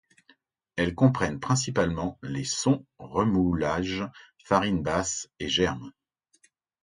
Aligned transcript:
Elles 0.77 0.95
comprennent 0.95 1.39
principalement 1.39 2.17
les 2.23 2.43
sons, 2.43 2.83
remoulages, 2.97 4.03
farines 4.47 4.81
basses 4.81 5.29
et 5.39 5.47
germes. 5.47 5.91